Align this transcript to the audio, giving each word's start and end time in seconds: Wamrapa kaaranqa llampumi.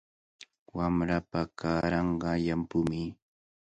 Wamrapa 0.75 1.41
kaaranqa 1.59 2.29
llampumi. 2.43 3.01